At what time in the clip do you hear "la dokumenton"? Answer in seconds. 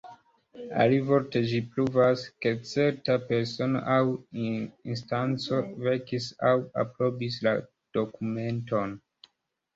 7.49-8.99